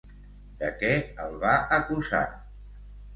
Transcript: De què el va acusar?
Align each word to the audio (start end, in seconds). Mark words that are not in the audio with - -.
De 0.61 0.69
què 0.79 0.87
el 1.25 1.35
va 1.43 1.51
acusar? 1.77 2.23